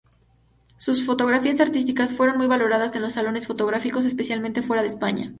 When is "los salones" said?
3.03-3.45